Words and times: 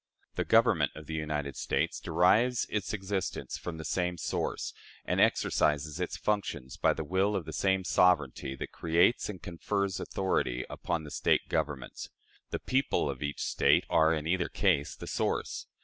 The 0.33 0.45
Government 0.45 0.89
of 0.95 1.05
the 1.05 1.13
United 1.13 1.55
States 1.55 1.99
derives 1.99 2.65
its 2.71 2.91
existence 2.91 3.59
from 3.59 3.77
the 3.77 3.85
same 3.85 4.17
source, 4.17 4.73
and 5.05 5.21
exercises 5.21 5.99
its 5.99 6.17
functions 6.17 6.75
by 6.75 6.93
the 6.93 7.03
will 7.03 7.35
of 7.35 7.45
the 7.45 7.53
same 7.53 7.83
sovereignty 7.83 8.55
that 8.55 8.71
creates 8.71 9.29
and 9.29 9.43
confers 9.43 9.99
authority 9.99 10.65
upon 10.71 11.03
the 11.03 11.11
State 11.11 11.47
governments. 11.49 12.09
The 12.49 12.57
people 12.57 13.11
of 13.11 13.21
each 13.21 13.43
State 13.43 13.85
are, 13.91 14.11
in 14.11 14.25
either 14.25 14.49
case, 14.49 14.95
the 14.95 15.05
source. 15.05 15.67